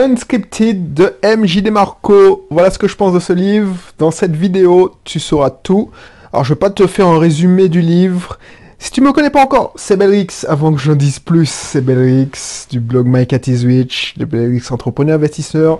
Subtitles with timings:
[0.00, 2.46] Unscripted de MJ DeMarco.
[2.48, 3.76] Voilà ce que je pense de ce livre.
[3.98, 5.90] Dans cette vidéo, tu sauras tout.
[6.32, 8.38] Alors, je vais pas te faire un résumé du livre.
[8.78, 10.46] Si tu me connais pas encore, c'est Belrix.
[10.48, 14.70] Avant que j'en dise plus, c'est Belrix du blog My Cat is Rich, de Belrix
[14.70, 15.78] entrepreneur investisseur.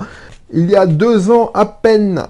[0.53, 2.25] Il y a deux ans à peine,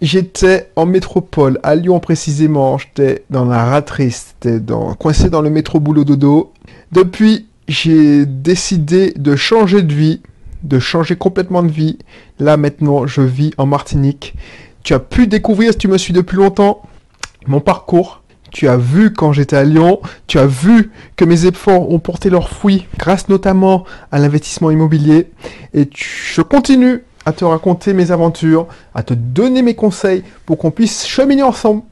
[0.00, 2.78] j'étais en métropole, à Lyon précisément.
[2.78, 6.54] J'étais dans la ratrice, j'étais dans, coincé dans le métro boulot dodo.
[6.90, 10.22] Depuis, j'ai décidé de changer de vie,
[10.64, 11.98] de changer complètement de vie.
[12.40, 14.34] Là maintenant, je vis en Martinique.
[14.82, 16.82] Tu as pu découvrir, si tu me suis depuis longtemps,
[17.46, 18.22] mon parcours.
[18.50, 22.30] Tu as vu quand j'étais à Lyon, tu as vu que mes efforts ont porté
[22.30, 25.30] leurs fruits grâce notamment à l'investissement immobilier.
[25.72, 30.70] Et je continue à te raconter mes aventures, à te donner mes conseils pour qu'on
[30.70, 31.82] puisse cheminer ensemble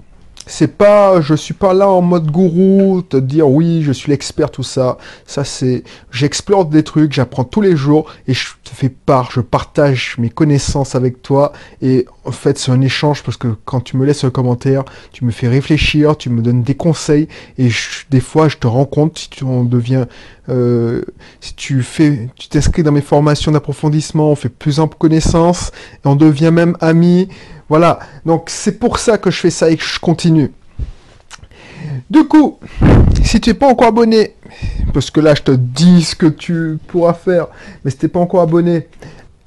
[0.46, 4.50] c'est pas, je suis pas là en mode gourou, te dire oui, je suis l'expert,
[4.50, 4.98] tout ça.
[5.24, 9.40] Ça, c'est, j'explore des trucs, j'apprends tous les jours et je te fais part, je
[9.40, 11.52] partage mes connaissances avec toi.
[11.80, 15.24] Et en fait, c'est un échange parce que quand tu me laisses un commentaire, tu
[15.24, 17.28] me fais réfléchir, tu me donnes des conseils
[17.58, 17.68] et
[18.10, 20.06] des fois, je te rends compte si tu en deviens,
[20.48, 21.02] euh,
[21.40, 25.70] si tu fais, tu t'inscris dans mes formations d'approfondissement, on fait plus en connaissance
[26.04, 27.28] et on devient même amis.
[27.72, 30.52] Voilà, donc c'est pour ça que je fais ça et que je continue.
[32.10, 32.58] Du coup,
[33.24, 34.34] si tu n'es pas encore abonné,
[34.92, 37.46] parce que là je te dis ce que tu pourras faire,
[37.82, 38.88] mais si tu n'es pas encore abonné,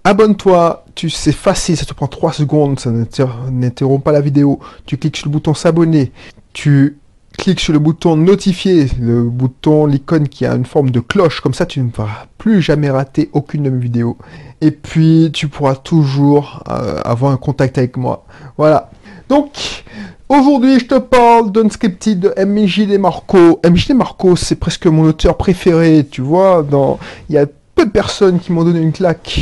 [0.04, 4.60] abonne-toi, tu c'est facile, ça te prend 3 secondes, ça n'interrompt pas la vidéo.
[4.88, 6.12] Tu cliques sur le bouton s'abonner,
[6.52, 6.98] tu
[7.36, 11.54] cliques sur le bouton notifier, le bouton, l'icône qui a une forme de cloche, comme
[11.54, 14.18] ça tu ne vas plus jamais rater aucune de mes vidéos.
[14.62, 18.26] Et puis tu pourras toujours euh, avoir un contact avec moi.
[18.58, 18.90] Voilà.
[19.30, 19.84] Donc,
[20.30, 23.60] aujourd'hui je te parle d'Unscripted de MJ Demarco.
[23.66, 26.64] MJ Demarco, c'est presque mon auteur préféré, tu vois.
[26.64, 27.00] Dans...
[27.30, 29.40] Il y a peu de personnes qui m'ont donné une claque.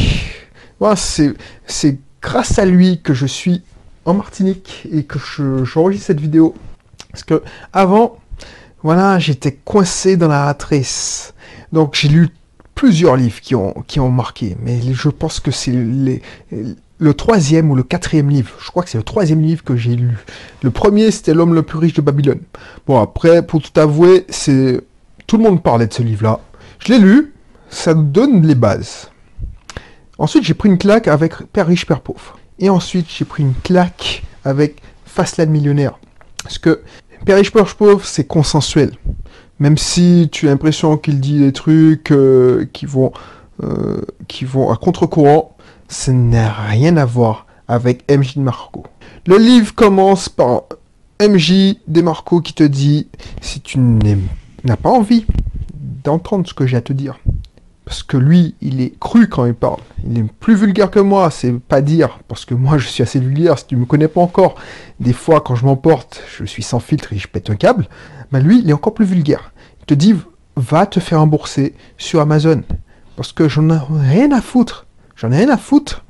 [0.79, 3.61] Voilà, c'est grâce à lui que je suis
[4.05, 5.19] en Martinique et que
[5.63, 6.55] j'enregistre cette vidéo.
[7.13, 8.17] Parce que avant,
[8.81, 11.33] voilà, j'étais coincé dans la ratrice.
[11.71, 12.29] Donc j'ai lu
[12.75, 17.75] plusieurs livres qui ont, qui ont marqué, mais je pense que c'est le troisième ou
[17.75, 18.51] le quatrième livre.
[18.59, 20.17] Je crois que c'est le troisième livre que j'ai lu.
[20.63, 22.41] Le premier, c'était L'homme le plus riche de Babylone.
[22.87, 24.81] Bon, après, pour tout avouer, c'est
[25.27, 26.39] tout le monde parlait de ce livre-là.
[26.79, 27.33] Je l'ai lu,
[27.69, 29.11] ça donne les bases.
[30.17, 32.39] Ensuite, j'ai pris une claque avec Père riche, Père pauvre.
[32.59, 35.99] Et ensuite, j'ai pris une claque avec Fastlane millionnaire.
[36.43, 36.81] Parce que
[37.25, 38.91] Père pauvre, c'est consensuel.
[39.59, 43.13] Même si tu as l'impression qu'il dit des trucs euh, qui, vont,
[43.63, 45.55] euh, qui vont à contre-courant,
[45.87, 48.83] ça n'a rien à voir avec MJ Marco.
[49.25, 50.63] Le livre commence par
[51.21, 53.07] MJ Marco qui te dit
[53.41, 55.25] si tu n'as pas envie
[56.03, 57.19] d'entendre ce que j'ai à te dire,
[57.85, 59.79] parce que lui, il est cru quand il parle.
[60.07, 63.19] Il est plus vulgaire que moi, c'est pas dire, parce que moi je suis assez
[63.19, 64.55] vulgaire, si tu me connais pas encore.
[64.99, 67.87] Des fois, quand je m'emporte, je suis sans filtre et je pète un câble.
[68.31, 69.51] Mais lui, il est encore plus vulgaire.
[69.81, 70.15] Il te dit,
[70.55, 72.63] va te faire rembourser sur Amazon.
[73.15, 73.79] Parce que j'en ai
[74.09, 74.87] rien à foutre.
[75.15, 76.03] J'en ai rien à foutre.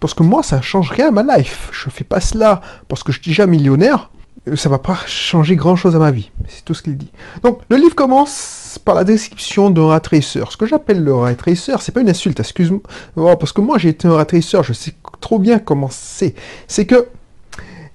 [0.00, 1.70] Parce que moi, ça change rien à ma life.
[1.72, 4.10] Je fais pas cela parce que je suis déjà millionnaire.
[4.56, 6.30] Ça va pas changer grand chose à ma vie.
[6.48, 7.10] C'est tout ce qu'il dit.
[7.42, 10.42] Donc, le livre commence par la description d'un rat tracer.
[10.50, 12.80] Ce que j'appelle le rat tracer, c'est pas une insulte, excuse-moi,
[13.16, 16.34] oh, parce que moi j'ai été un rat tracer, je sais trop bien comment c'est.
[16.66, 17.08] C'est que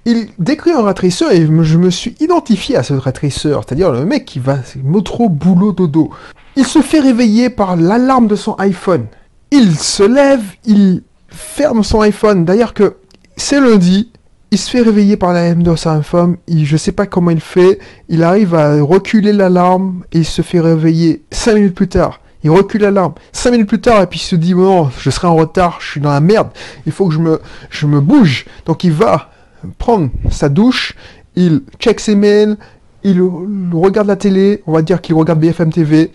[0.05, 4.25] il décrit un rat et je me suis identifié à ce rat c'est-à-dire le mec
[4.25, 4.57] qui va
[5.03, 6.09] trop boulot dodo.
[6.55, 9.05] Il se fait réveiller par l'alarme de son iPhone.
[9.51, 12.45] Il se lève, il ferme son iPhone.
[12.45, 12.95] D'ailleurs que
[13.35, 14.11] c'est lundi,
[14.51, 17.31] il se fait réveiller par la M de sa femme, il, je sais pas comment
[17.31, 21.87] il fait, il arrive à reculer l'alarme et il se fait réveiller 5 minutes plus
[21.87, 22.19] tard.
[22.43, 23.13] Il recule l'alarme.
[23.33, 25.91] 5 minutes plus tard, et puis il se dit, bon, je serai en retard, je
[25.91, 26.49] suis dans la merde,
[26.85, 28.45] il faut que je me bouge.
[28.65, 29.29] Donc il va
[29.77, 30.95] prendre sa douche,
[31.35, 32.57] il check ses mails,
[33.03, 36.11] il regarde la télé, on va dire qu'il regarde BFM TV,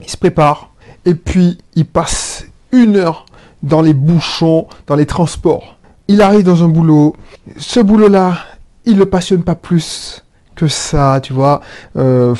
[0.00, 0.70] il se prépare,
[1.04, 3.26] et puis il passe une heure
[3.62, 5.78] dans les bouchons, dans les transports
[6.12, 7.16] il arrive dans un boulot.
[7.56, 8.36] Ce boulot-là,
[8.84, 10.22] il le passionne pas plus
[10.54, 11.62] que ça, tu vois.
[11.96, 12.34] Euh,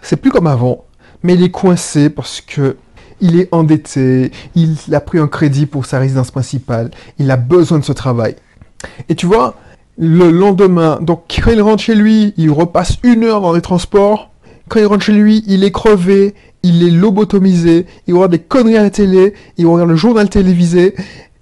[0.00, 0.84] c'est plus comme avant.
[1.24, 2.76] Mais il est coincé parce que
[3.20, 4.30] il est endetté.
[4.54, 6.92] Il a pris un crédit pour sa résidence principale.
[7.18, 8.36] Il a besoin de ce travail.
[9.08, 9.56] Et tu vois,
[9.98, 14.30] le lendemain, donc quand il rentre chez lui, il repasse une heure dans les transports.
[14.68, 18.76] Quand il rentre chez lui, il est crevé, il est lobotomisé, il regarde des conneries
[18.76, 20.94] à la télé, il regarde le journal télévisé,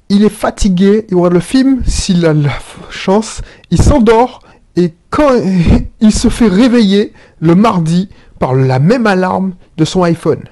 [0.08, 2.50] il est fatigué, il regarde le film, s'il a la
[2.90, 4.40] chance, il s'endort,
[4.76, 5.30] et quand
[6.00, 8.08] il se fait réveiller le mardi
[8.38, 10.44] par la même alarme de son iPhone.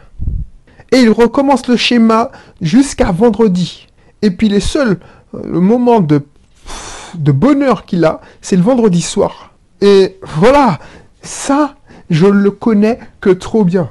[0.92, 2.30] Et il recommence le schéma
[2.60, 3.88] jusqu'à vendredi.
[4.22, 4.98] Et puis les seuls
[5.34, 6.22] euh, le moment de,
[7.14, 9.52] de bonheur qu'il a, c'est le vendredi soir.
[9.80, 10.78] Et voilà,
[11.20, 11.74] ça,
[12.10, 13.90] je le connais que trop bien.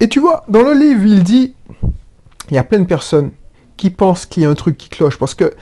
[0.00, 1.54] Et tu vois, dans le livre, il dit,
[2.50, 3.30] il y a plein de personnes
[3.84, 5.52] qui pensent qu'il y a un truc qui cloche, parce que,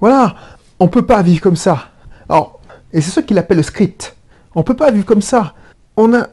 [0.00, 0.36] voilà,
[0.78, 1.88] on peut pas vivre comme ça.
[2.28, 2.60] Alors,
[2.92, 4.16] et c'est ce qu'il appelle le script.
[4.54, 5.54] On peut pas vivre comme ça.
[5.96, 6.26] On a,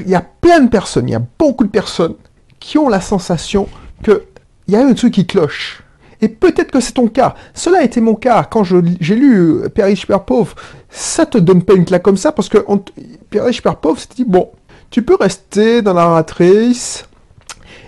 [0.00, 2.16] il y a plein de personnes, il y a beaucoup de personnes
[2.58, 3.68] qui ont la sensation
[4.02, 4.24] que
[4.66, 5.84] il y a un truc qui cloche.
[6.20, 7.36] Et peut-être que c'est ton cas.
[7.52, 10.56] Cela a été mon cas quand j'ai lu euh, Père riche, pauvre.
[10.90, 12.82] Ça te donne pas une comme ça parce que on,
[13.30, 14.50] Père riche, pauvre, c'est dit bon,
[14.90, 17.06] tu peux rester dans la ratrice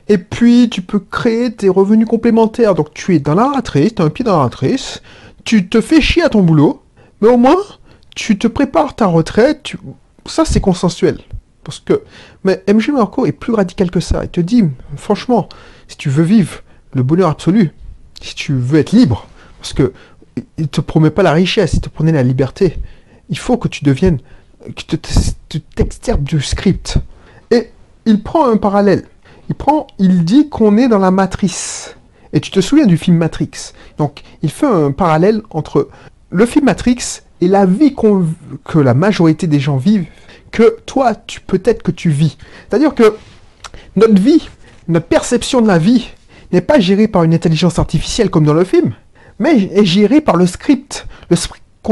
[0.09, 2.75] et puis tu peux créer tes revenus complémentaires.
[2.75, 5.03] Donc tu es dans la ratrice, tu as un pied dans la ratrice,
[5.45, 6.83] tu te fais chier à ton boulot,
[7.21, 7.57] mais au moins
[8.15, 9.75] tu te prépares ta retraite.
[10.27, 11.19] Ça c'est consensuel.
[11.65, 12.03] Parce que,
[12.45, 14.23] mais MG Marco est plus radical que ça.
[14.23, 14.63] Il te dit,
[14.97, 15.49] franchement,
[15.89, 16.63] si tu veux vivre
[16.95, 17.73] le bonheur absolu,
[18.23, 19.27] si tu veux être libre,
[19.59, 19.93] parce que
[20.59, 22.79] il te promet pas la richesse, il te promet la liberté.
[23.31, 24.21] Il faut que tu deviennes,
[24.65, 24.97] que
[25.49, 26.99] tu t'extirpes du script.
[27.51, 27.71] Et
[28.05, 29.05] il prend un parallèle.
[29.99, 31.97] Il dit qu'on est dans la matrice.
[32.33, 33.73] Et tu te souviens du film Matrix?
[33.99, 35.89] Donc, il fait un parallèle entre
[36.31, 37.95] le film Matrix et la vie
[38.65, 40.07] que la majorité des gens vivent,
[40.51, 42.37] que toi, tu peut-être que tu vis.
[42.69, 43.17] C'est-à-dire que
[43.95, 44.49] notre vie,
[44.89, 46.09] notre perception de la vie,
[46.53, 48.95] n'est pas géré par une intelligence artificielle comme dans le film,
[49.39, 51.07] mais est géré par le script.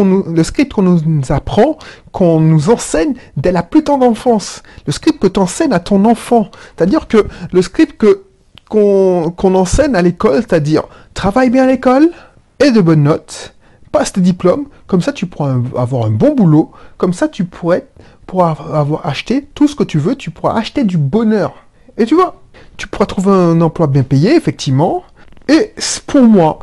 [0.02, 1.00] Le script qu'on nous
[1.30, 1.78] apprend,
[2.10, 4.62] qu'on nous enseigne dès la plus tendre enfance.
[4.86, 6.50] Le script que tu enseignes à ton enfant.
[6.76, 8.24] C'est-à-dire que le script que
[8.68, 12.10] qu'on enseigne à l'école, c'est-à-dire travaille bien à l'école,
[12.58, 13.54] et de bonnes notes,
[13.92, 17.86] passe tes diplômes, comme ça tu pourras avoir un bon boulot, comme ça tu pourrais,
[18.26, 21.54] pourras avoir acheté tout ce que tu veux, tu pourras acheter du bonheur.
[21.98, 22.42] Et tu vois,
[22.76, 25.04] tu pourras trouver un emploi bien payé, effectivement.
[25.46, 25.74] Et
[26.06, 26.58] pour moi,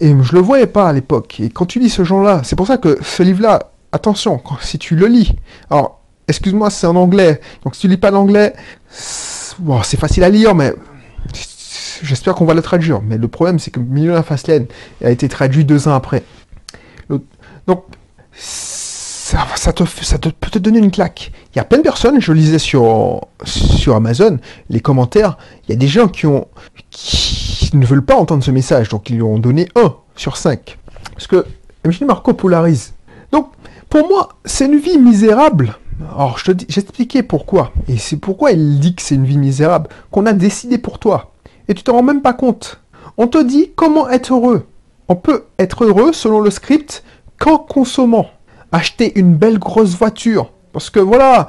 [0.00, 2.66] et je le voyais pas à l'époque, et quand tu lis ce genre-là, c'est pour
[2.66, 5.32] ça que ce livre-là, attention, si tu le lis,
[5.70, 8.54] alors, excuse-moi, c'est en anglais, donc si tu lis pas l'anglais,
[8.88, 10.72] c'est facile à lire, mais
[12.02, 13.00] j'espère qu'on va le traduire.
[13.02, 14.66] Mais le problème, c'est que Million Fastlane
[15.02, 16.22] a été traduit deux ans après.
[17.66, 17.84] Donc,
[18.36, 21.32] ça, te, ça te, peut te donner une claque.
[21.54, 24.38] Il y a plein de personnes, je lisais sur, sur Amazon,
[24.68, 26.46] les commentaires, il y a des gens qui, ont,
[27.78, 30.78] ne veulent pas entendre ce message, donc ils lui ont donné 1 sur 5.
[31.12, 31.44] Parce que
[31.84, 32.94] MJ Marco polarise.
[33.32, 33.50] Donc,
[33.88, 35.76] pour moi, c'est une vie misérable.
[36.14, 37.72] Alors, je expliqué pourquoi.
[37.88, 41.32] Et c'est pourquoi il dit que c'est une vie misérable, qu'on a décidé pour toi.
[41.68, 42.80] Et tu te rends même pas compte.
[43.16, 44.66] On te dit comment être heureux.
[45.08, 47.04] On peut être heureux selon le script
[47.38, 48.26] qu'en consommant
[48.72, 50.50] acheter une belle grosse voiture.
[50.72, 51.46] Parce que voilà,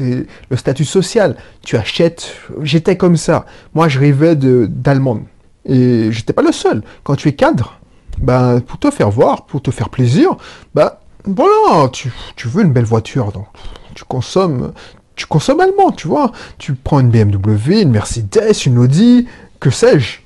[0.00, 1.36] le statut social.
[1.64, 2.34] Tu achètes.
[2.62, 3.46] J'étais comme ça.
[3.74, 5.22] Moi, je rêvais d'allemande.
[5.64, 6.82] Et j'étais pas le seul.
[7.04, 7.78] Quand tu es cadre,
[8.18, 10.36] ben, pour te faire voir, pour te faire plaisir,
[10.74, 10.92] ben,
[11.24, 13.32] voilà, tu, tu veux une belle voiture.
[13.32, 13.46] Donc,
[13.94, 14.72] tu consommes.
[15.14, 16.32] Tu consommes allemand, tu vois.
[16.58, 19.26] Tu prends une BMW, une Mercedes, une Audi,
[19.60, 20.20] que sais-je.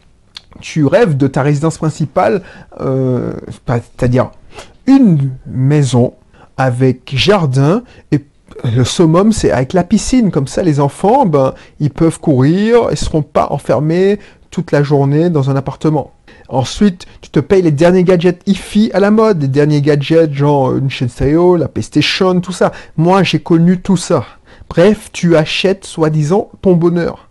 [0.60, 2.42] Tu rêves de ta résidence principale,
[2.80, 3.32] euh,
[3.66, 4.30] c'est-à-dire
[4.86, 6.14] une maison
[6.56, 8.22] avec jardin et
[8.64, 10.30] le summum, c'est avec la piscine.
[10.30, 14.18] Comme ça, les enfants, ben, ils peuvent courir, ils seront pas enfermés
[14.50, 16.12] toute la journée dans un appartement.
[16.48, 20.76] Ensuite, tu te payes les derniers gadgets hi à la mode, les derniers gadgets genre
[20.76, 22.72] une chaîne stéréo, la PlayStation, tout ça.
[22.96, 24.24] Moi, j'ai connu tout ça.
[24.68, 27.28] Bref, tu achètes, soi-disant, ton bonheur.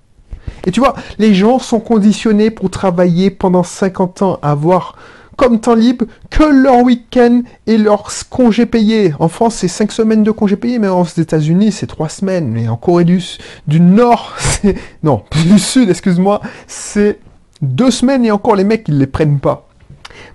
[0.65, 4.95] Et tu vois, les gens sont conditionnés pour travailler pendant 50 ans, avoir
[5.37, 9.13] comme temps libre que leur week-end et leurs congés payés.
[9.19, 12.49] En France, c'est 5 semaines de congés payés, mais aux États-Unis, c'est 3 semaines.
[12.49, 13.19] Mais en Corée du,
[13.79, 14.75] Nord, c'est...
[15.03, 17.19] Non, du Sud, excuse-moi, c'est
[17.61, 19.67] 2 semaines et encore les mecs, ils les prennent pas.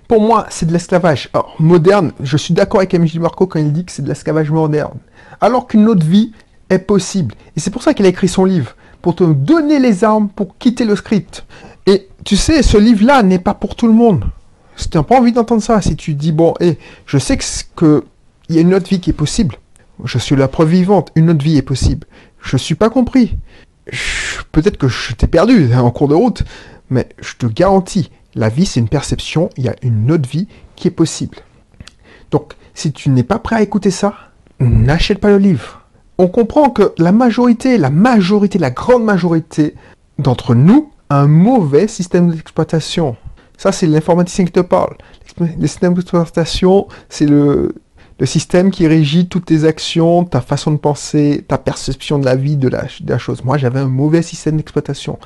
[0.07, 1.29] Pour moi, c'est de l'esclavage.
[1.33, 4.51] Alors, moderne, je suis d'accord avec MJ Marco quand il dit que c'est de l'esclavage
[4.51, 4.97] moderne.
[5.41, 6.31] Alors qu'une autre vie
[6.69, 7.35] est possible.
[7.55, 8.75] Et c'est pour ça qu'il a écrit son livre.
[9.01, 11.45] Pour te donner les armes pour quitter le script.
[11.85, 14.25] Et tu sais, ce livre-là n'est pas pour tout le monde.
[14.77, 17.37] Si tu n'as pas envie d'entendre ça, si tu dis, bon, et je sais
[17.75, 18.05] que
[18.47, 19.57] il y a une autre vie qui est possible.
[20.03, 22.07] Je suis la preuve vivante, une autre vie est possible.
[22.41, 23.37] Je ne suis pas compris.
[24.51, 26.43] Peut-être que je t'ai perdu en cours de route,
[26.89, 30.47] mais je te garantis, la vie c'est une perception, il y a une autre vie
[30.75, 31.37] qui est possible.
[32.31, 34.13] Donc, si tu n'es pas prêt à écouter ça,
[34.59, 35.81] n'achète pas le livre.
[36.17, 39.75] On comprend que la majorité, la majorité, la grande majorité
[40.19, 43.15] d'entre nous a un mauvais système d'exploitation.
[43.57, 44.95] Ça, c'est l'informaticien qui te parle.
[45.39, 47.73] Le système d'exploitation, c'est le
[48.25, 52.55] système qui régit toutes tes actions, ta façon de penser, ta perception de la vie,
[52.55, 53.43] de la, chose.
[53.43, 55.19] Moi, j'avais un mauvais système d'exploitation.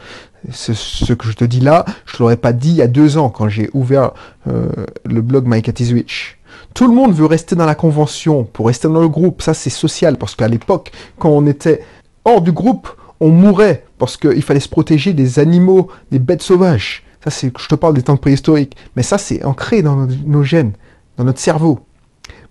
[0.51, 3.17] Ce, que je te dis là, je te l'aurais pas dit il y a deux
[3.17, 4.11] ans quand j'ai ouvert
[4.47, 4.69] euh,
[5.05, 6.05] le blog My Cat is.
[6.73, 9.41] Tout le monde veut rester dans la convention, pour rester dans le groupe.
[9.41, 11.83] Ça, c'est social, parce qu'à l'époque, quand on était
[12.25, 17.03] hors du groupe, on mourait, parce qu'il fallait se protéger des animaux, des bêtes sauvages.
[17.23, 18.75] Ça, c'est, je te parle des temps préhistoriques.
[18.95, 20.73] Mais ça, c'est ancré dans nos gènes,
[21.17, 21.79] dans notre cerveau.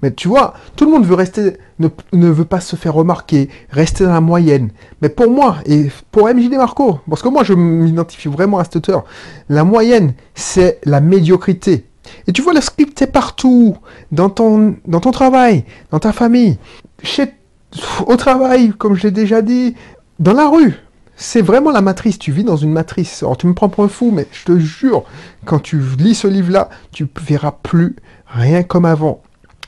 [0.02, 4.04] Mais tu vois, tout le monde veut rester, ne, veut pas se faire remarquer, rester
[4.04, 4.70] dans la moyenne.
[5.02, 8.76] Mais pour moi, et pour MJD Marco, parce que moi je m'identifie vraiment à cet
[8.76, 9.04] auteur,
[9.48, 11.86] la moyenne, c'est la médiocrité.
[12.26, 13.76] Et tu vois, le script est partout,
[14.10, 14.74] dans ton,
[15.12, 16.58] travail, dans ta famille,
[18.06, 19.74] au travail, comme je l'ai déjà dit,
[20.18, 20.74] dans la rue.
[21.22, 23.22] C'est vraiment la matrice, tu vis dans une matrice.
[23.22, 25.04] Alors tu me prends pour un fou, mais je te jure,
[25.44, 27.94] quand tu lis ce livre-là, tu verras plus
[28.26, 29.20] rien comme avant.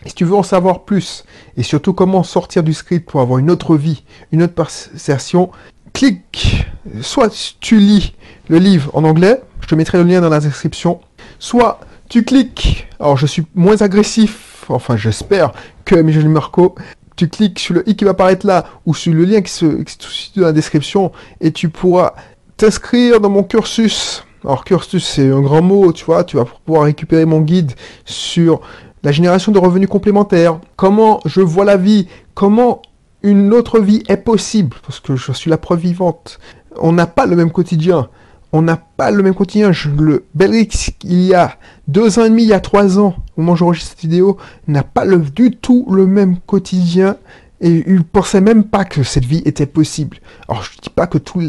[0.06, 1.24] Si tu veux en savoir plus,
[1.58, 5.50] et surtout comment sortir du script pour avoir une autre vie, une autre perception,
[5.92, 6.66] clique,
[7.02, 7.30] soit
[7.60, 8.14] tu lis
[8.48, 11.02] le livre en anglais, je te mettrai le lien dans la description,
[11.38, 15.52] soit tu cliques, alors je suis moins agressif, enfin j'espère
[15.84, 16.74] que Michel Marco,
[17.16, 19.82] tu cliques sur le i qui va apparaître là, ou sur le lien qui se,
[19.86, 22.14] situe dans la description, et tu pourras
[22.56, 24.24] t'inscrire dans mon cursus.
[24.44, 27.72] Alors cursus c'est un grand mot, tu vois, tu vas pouvoir récupérer mon guide
[28.04, 28.60] sur
[29.02, 32.82] la génération de revenus complémentaires, comment je vois la vie, comment
[33.22, 36.38] une autre vie est possible, parce que je suis la preuve vivante.
[36.76, 38.08] On n'a pas le même quotidien.
[38.52, 39.72] On n'a pas le même quotidien.
[39.72, 41.56] Je, le Belrix, il y a
[41.88, 44.36] deux ans et demi, il y a trois ans, au moment où j'enregistre cette vidéo,
[44.68, 47.16] n'a pas le, du tout le même quotidien.
[47.60, 50.18] Et il pensait même pas que cette vie était possible.
[50.48, 51.40] Alors je dis pas que tous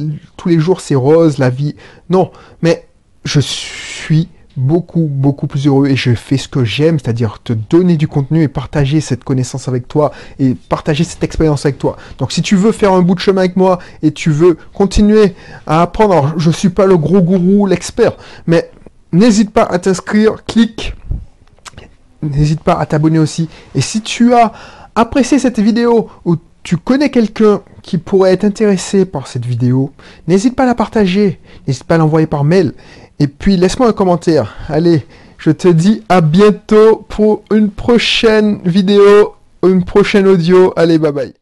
[0.46, 1.76] les jours c'est rose, la vie.
[2.10, 2.32] Non,
[2.62, 2.88] mais
[3.26, 7.98] je suis beaucoup, beaucoup plus heureux et je fais ce que j'aime, c'est-à-dire te donner
[7.98, 11.98] du contenu et partager cette connaissance avec toi et partager cette expérience avec toi.
[12.18, 15.34] Donc si tu veux faire un bout de chemin avec moi et tu veux continuer
[15.66, 18.14] à apprendre, alors je suis pas le gros gourou, l'expert,
[18.46, 18.70] mais
[19.12, 20.94] n'hésite pas à t'inscrire, clique,
[22.22, 23.50] n'hésite pas à t'abonner aussi.
[23.76, 24.54] Et si tu as
[24.96, 29.92] apprécié cette vidéo ou tu connais quelqu'un qui pourrait être intéressé par cette vidéo,
[30.28, 32.74] n'hésite pas à la partager, n'hésite pas à l'envoyer par mail.
[33.24, 34.54] Et puis laisse-moi un commentaire.
[34.68, 35.06] Allez,
[35.38, 40.74] je te dis à bientôt pour une prochaine vidéo, une prochaine audio.
[40.76, 41.32] Allez, bye bye.